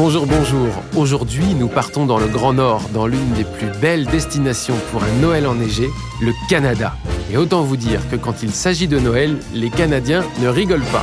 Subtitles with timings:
[0.00, 0.68] Bonjour, bonjour.
[0.96, 5.12] Aujourd'hui, nous partons dans le Grand Nord, dans l'une des plus belles destinations pour un
[5.20, 5.88] Noël enneigé,
[6.20, 6.94] le Canada.
[7.32, 11.02] Et autant vous dire que quand il s'agit de Noël, les Canadiens ne rigolent pas.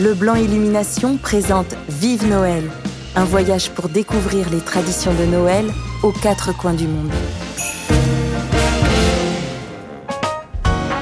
[0.00, 2.64] Le Blanc Illumination présente Vive Noël,
[3.14, 5.66] un voyage pour découvrir les traditions de Noël
[6.02, 7.12] aux quatre coins du monde.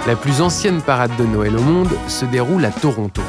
[0.06, 3.22] La plus ancienne parade de Noël au monde se déroule à Toronto.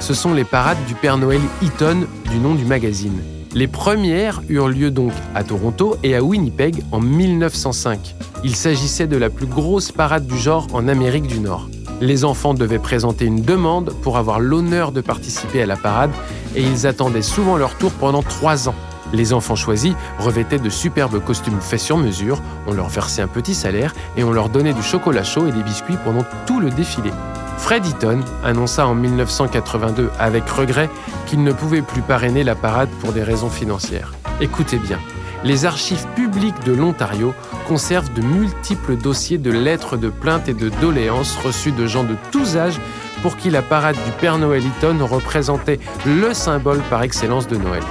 [0.00, 3.22] Ce sont les parades du Père Noël Eaton, du nom du magazine.
[3.54, 8.14] Les premières eurent lieu donc à Toronto et à Winnipeg en 1905.
[8.44, 11.68] Il s'agissait de la plus grosse parade du genre en Amérique du Nord.
[12.00, 16.12] Les enfants devaient présenter une demande pour avoir l'honneur de participer à la parade
[16.56, 18.74] et ils attendaient souvent leur tour pendant trois ans.
[19.12, 23.54] Les enfants choisis revêtaient de superbes costumes faits sur mesure, on leur versait un petit
[23.54, 27.10] salaire et on leur donnait du chocolat chaud et des biscuits pendant tout le défilé.
[27.58, 30.90] Fred Eaton annonça en 1982 avec regret
[31.26, 34.12] qu'il ne pouvait plus parrainer la parade pour des raisons financières.
[34.40, 34.98] Écoutez bien,
[35.44, 37.34] les archives publiques de l'Ontario
[37.68, 42.16] conservent de multiples dossiers de lettres de plainte et de doléances reçues de gens de
[42.30, 42.80] tous âges
[43.22, 47.82] pour qui la parade du Père Noël Eaton représentait le symbole par excellence de Noël.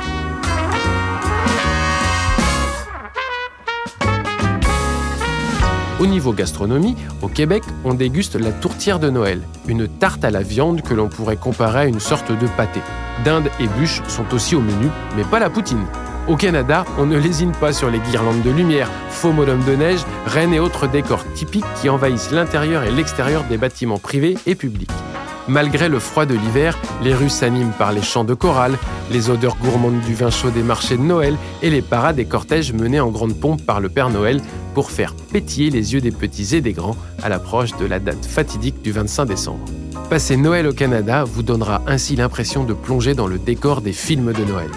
[6.01, 10.41] Au niveau gastronomie, au Québec, on déguste la tourtière de Noël, une tarte à la
[10.41, 12.79] viande que l'on pourrait comparer à une sorte de pâté.
[13.23, 15.85] Dinde et bûches sont aussi au menu, mais pas la poutine.
[16.27, 20.03] Au Canada, on ne lésine pas sur les guirlandes de lumière, faux bonhommes de neige,
[20.25, 24.89] rennes et autres décors typiques qui envahissent l'intérieur et l'extérieur des bâtiments privés et publics.
[25.47, 28.79] Malgré le froid de l'hiver, les rues s'animent par les chants de chorale,
[29.11, 32.73] les odeurs gourmandes du vin chaud des marchés de Noël et les parades et cortèges
[32.73, 34.41] menés en grande pompe par le Père Noël
[34.73, 38.25] pour faire pétiller les yeux des petits et des grands à l'approche de la date
[38.25, 39.65] fatidique du 25 décembre.
[40.09, 44.33] Passer Noël au Canada vous donnera ainsi l'impression de plonger dans le décor des films
[44.33, 44.69] de Noël.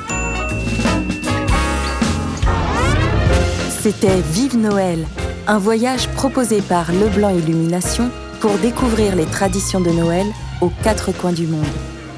[3.80, 5.06] C'était Vive Noël,
[5.46, 8.10] un voyage proposé par Leblanc Illumination
[8.40, 10.26] pour découvrir les traditions de Noël
[10.60, 11.64] aux quatre coins du monde.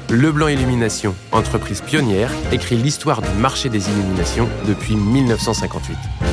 [0.09, 6.26] Leblanc Illumination, entreprise pionnière, écrit l'histoire du marché des illuminations depuis 1958.